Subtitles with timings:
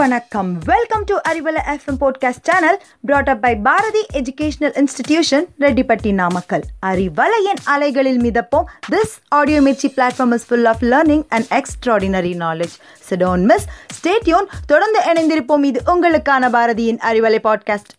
[0.00, 0.58] வணக்கம்.
[0.58, 7.60] Welcome to Arivalai FM podcast channel brought up by Bharathi educational institution Rettipatti Namakkal அறிவலையின்
[7.64, 8.64] அலைகளில் மிதப்போம்.
[8.90, 12.76] This audio Mirchi platform is full of learning and extraordinary knowledge
[13.10, 13.66] so don't miss
[13.98, 15.64] stay tuned தொடர்ந்து இணைந்திருப்போம்.
[15.64, 17.92] இது உங்களுக்கான பாரதியின் Arivalai podcast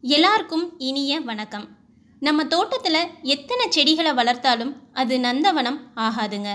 [0.00, 1.68] எல்லாருக்கும் இனிய வணக்கம்.
[2.20, 6.48] நம்ம தோட்டத்தில் எத்தனை செடிகளை வளர்த்தாலும் அது நந்தவனம் ஆகாதுங்க.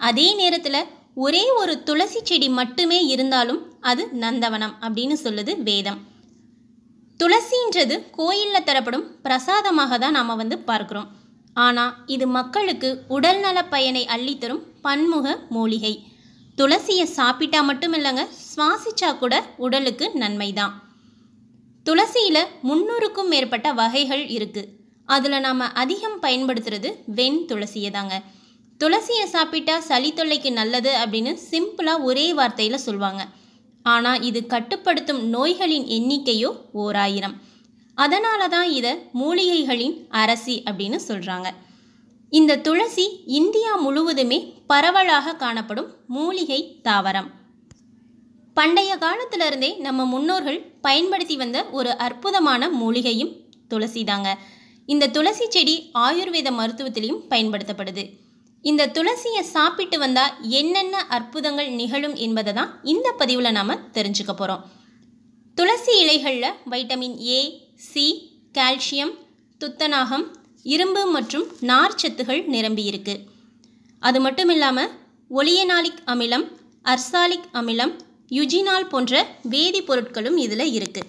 [0.00, 0.88] அதே நேரத்தில்
[1.24, 3.60] ஒரே ஒரு துளசி செடி மட்டுமே இருந்தாலும்
[3.90, 6.00] அது நந்தவனம் அப்படின்னு சொல்லுது வேதம்.
[7.20, 11.08] துளசின்றது கோயிலில் தரப்படும் பிரசாதமாக தான் நாம் வந்து பார்க்குறோம்.
[11.56, 15.94] ஆனால் இது மக்களுக்கு உடல்நல பயனை அள்ளித்தரும் பன்முக மூலிகை.
[16.58, 19.34] துளசியை சாப்பிட்டா மட்டும் இல்லைங்க சுவாசிச்சா கூட
[19.64, 20.74] உடலுக்கு நன்மை தான்
[21.86, 24.70] துளசியில் முன்னூறுக்கும் மேற்பட்ட வகைகள் இருக்குது
[25.08, 28.14] அதில் நாம் அதிகம் பயன்படுத்துறது வெண் துளசியை தாங்க
[28.80, 33.22] துளசியை சாப்பிட்டா சளி தொல்லைக்கு நல்லது அப்படின்னு சிம்பிளாக ஒரே வார்த்தையில் சொல்லுவாங்க
[33.84, 37.36] ஆனால் இது கட்டுப்படுத்தும் நோய்களின் எண்ணிக்கையோ ஓர் ஆயிரம்
[37.98, 41.50] அதனால தான் இதை மூலிகைகளின் அரசி அப்படின்னு சொல்கிறாங்க
[42.32, 47.28] இந்த துளசி இந்தியா முழுவதுமே பரவலாக காணப்படும் மூலிகை தாவரம்.
[48.56, 53.32] பண்டைய காலத்திலிருந்தே நம்ம முன்னோர்கள் பயன்படுத்தி வந்த ஒரு அற்புதமான மூலிகையும்
[53.68, 54.28] துளசி தாங்க
[54.88, 58.04] இந்த துளசி செடி ஆயுர்வேத மருத்துவத்திலையும் பயன்படுத்தப்படுது.
[58.66, 64.62] இந்த துளசியை சாப்பிட்டு வந்தால் என்னென்ன அற்புதங்கள் நிகழும் என்பதை தான் இந்த பதிவில் நாம் தெரிஞ்சுக்க போகிறோம்
[65.56, 67.40] துளசி இலைகளில் வைட்டமின் ஏ
[67.82, 68.06] சி
[68.54, 69.12] கால்சியம்
[69.60, 70.24] துத்தநாகம்
[70.66, 73.14] இரும்பு மற்றும் நார்ச்சத்துகள் நிரம்பியிருக்கு
[74.02, 74.90] அது மட்டும் இல்லாமல்
[75.30, 76.46] ஒலியனாலிக் அமிலம்
[76.84, 77.94] அர்சாலிக் அமிலம்
[78.30, 79.14] யுஜினால் போன்ற
[79.48, 81.08] வேதிப்பொருட்களும் இதில் இருக்குது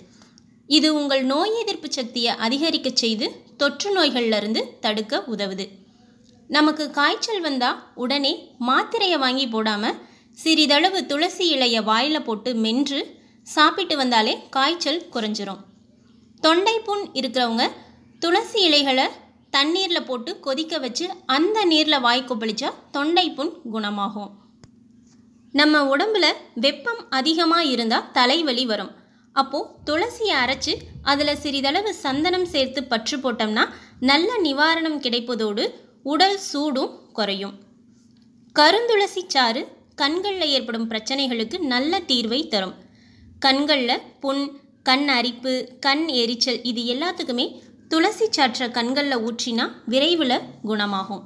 [0.69, 5.65] இது உங்கள் நோய் எதிர்ப்பு சக்தியை அதிகரிக்க செய்து தொற்று நோய்களிலிருந்து தடுக்க உதவுது.
[6.55, 8.33] நமக்கு காய்ச்சல் வந்தால் உடனே
[8.67, 9.97] மாத்திரையை வாங்கி போடாமல்
[10.37, 12.99] சிறிதளவு துளசி இலையை வாயில் போட்டு மென்று
[13.47, 15.61] சாப்பிட்டு வந்தாலே காய்ச்சல் குறைஞ்சிரும்.
[16.43, 17.65] தொண்டை புண் இருக்கிறவங்க
[18.19, 19.07] துளசி இலைகளை
[19.49, 24.31] தண்ணீரில் போட்டு கொதிக்க வச்சு அந்த நீரில் வாய் கொப்பளிச்சா தொண்டை புண் குணமாகும்.
[25.53, 26.25] நம்ம உடம்புல
[26.65, 28.91] வெப்பம் அதிகமாக இருந்தால் தலைவலி வரும்.
[29.35, 30.73] அப்போது துளசியை அரைச்சி
[31.11, 33.63] அதில் சிறிதளவு சந்தனம் சேர்த்து பற்று போட்டோம்னா
[34.09, 35.65] நல்ல நிவாரணம் கிடைப்பதோடு
[36.09, 37.55] உடல் சூடும் குறையும்.
[38.55, 39.61] கருந்துளசி சாறு
[40.01, 42.75] கண்களில் ஏற்படும் பிரச்சனைகளுக்கு நல்ல தீர்வை தரும்.
[43.45, 44.43] கண்களில் புண்
[44.89, 45.53] கண் அரிப்பு
[45.85, 47.45] கண் எரிச்சல் இது எல்லாத்துக்குமே
[47.91, 51.23] துளசி சாற்றை கண்களில் ஊற்றினா விரைவில் குணமாகும்.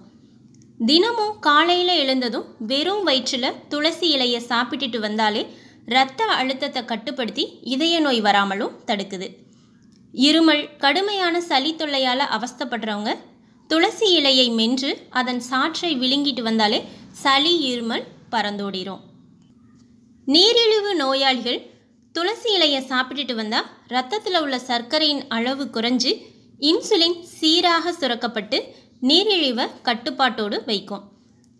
[0.90, 5.44] தினமும் காலையில் எழுந்ததும் வெறும் வயிற்றில் துளசி இலையை சாப்பிட்டுட்டு வந்தாலே
[5.92, 7.44] இரத்த அழுத்தத்தை கட்டுப்படுத்தி
[7.74, 9.28] இதய நோய் வராமலும் தடுக்குது.
[10.26, 13.12] இருமல் கடுமையான சளி தொல்லையால் அவஸ்தப்படுறவங்க
[13.72, 14.90] துளசி இலையை மென்று
[15.20, 16.80] அதன் சாற்றை விழுங்கிட்டு வந்தாலே
[17.22, 19.02] சளி இருமல் பறந்தோடிரும்.
[20.28, 21.60] நீரிழிவு நோயாளிகள்
[22.16, 26.12] துளசி இலையை சாப்பிட்டுட்டு வந்தால் ரத்தத்தில் உள்ள சர்க்கரையின் அளவு குறைஞ்சு
[26.70, 28.58] இன்சுலின் சீராக சுரக்கப்பட்டு
[29.10, 31.04] நீரிழிவை கட்டுப்பாட்டோடு வைக்கும்.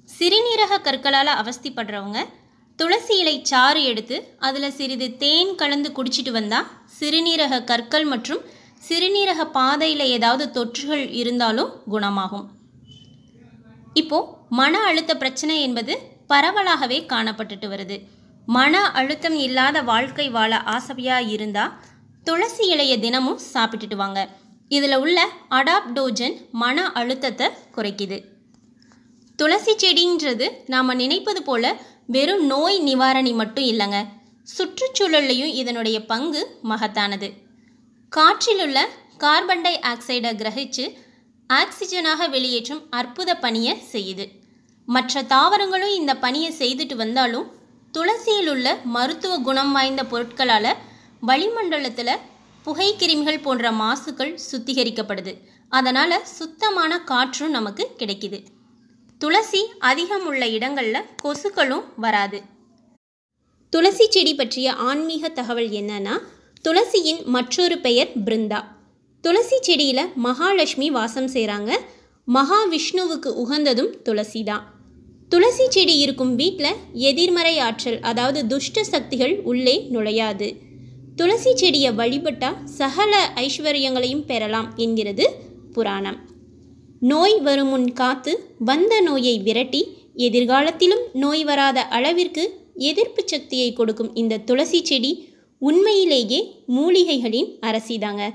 [0.10, 2.22] சிறுநீரக கற்களால் அவஸ்திப்படுறவங்க
[2.80, 4.18] துளசி இலை சாறு எடுத்து
[4.48, 6.68] அதில் சிறிது தேன் கலந்து குடிச்சிட்டு வந்தால்
[7.00, 8.44] சிறுநீரக கற்கள் மற்றும்
[8.88, 12.48] சிறுநீரக பாதையில் ஏதாவது தொற்றுகள் இருந்தாலும் குணமாகும்.
[13.94, 16.00] இப்போது மன அழுத்த பிரச்சனை என்பது
[16.30, 18.02] பரவலாகவே காணப்பட்டுட்டு வருது.
[18.46, 21.74] மன அழுத்தம் இல்லாத வாழ்க்கை வாழ ஆசையாக இருந்தால்
[22.24, 24.30] துளசி இலையை தினமும் சாப்பிட்டுட்டு வாங்க.
[24.68, 28.26] இதில் உள்ள அடாப்டோஜன் மன அழுத்தத்தை குறைக்குது.
[29.36, 34.06] துளசி செடின்றது நாம் நினைப்பது போல வெறும் நோய் நிவாரணி மட்டும் இல்லைங்க.
[34.58, 37.41] சுற்றுச்சூழல்லையும் இதனுடைய பங்கு மகத்தானது.
[38.12, 38.80] காற்றிலுள்ள
[39.18, 40.86] கார்பன் டை ஆக்சைடை கிரகிச்சு
[41.50, 44.26] ஆக்சிஜனாக வெளியேற்றும் அற்புத பணியை செய்யுது.
[44.88, 47.46] மற்ற தாவரங்களும் இந்த பணியை செய்துட்டு வந்தாலும்
[47.94, 50.76] துளசியில் உள்ள மருத்துவ குணம் வாய்ந்த பொருட்களால்
[51.28, 52.14] வளிமண்டலத்தில்
[52.66, 55.34] புகைக்கிருமிகள் போன்ற மாசுக்கள் சுத்திகரிக்கப்படுது.
[55.70, 58.42] அதனால் சுத்தமான காற்றும் நமக்கு கிடைக்குது.
[59.18, 62.42] துளசி அதிகம் உள்ள இடங்களில் கொசுக்களும் வராது.
[63.70, 66.16] துளசி செடி பற்றிய ஆன்மீக தகவல் என்னன்னா
[66.66, 68.60] துளசியின் மற்றொரு பெயர் பிருந்தா.
[69.24, 71.72] துளசி செடியில் மகாலட்சுமி வாசம் செய்கிறாங்க
[72.28, 74.66] மகாவிஷ்ணுவுக்கு உகந்ததும் துளசி தான்
[75.30, 76.80] துளசி செடி இருக்கும் வீட்டில்
[77.10, 80.48] எதிர்மறை ஆற்றல் அதாவது துஷ்ட சக்திகள் உள்ளே நுழையாது.
[81.16, 83.14] துளசி செடியை வழிபட்டால் சகல
[83.46, 85.26] ஐஸ்வர்யங்களையும் பெறலாம் என்கிறது
[85.74, 86.20] புராணம்.
[87.12, 88.34] நோய் வரும் முன் காத்து
[88.70, 89.82] வந்த நோயை விரட்டி
[90.28, 92.44] எதிர்காலத்திலும் நோய் வராத அளவிற்கு
[92.90, 95.12] எதிர்ப்பு சக்தியை கொடுக்கும் இந்த துளசி செடி
[95.62, 98.34] உண்மையிலேயே மூலிகைகளின் அரசிதாங்க.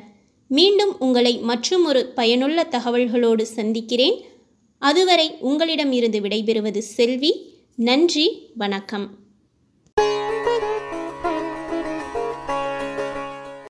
[0.48, 4.24] மீண்டும் உங்களை மற்றுமொரு பயனுள்ள தகவல்களோடு சந்திக்கிறேன்.
[4.78, 7.32] அதுவரை உங்களிடம் இருந்து விடைபெறுவது செல்வி.
[7.76, 9.25] நன்றி வணக்கம்.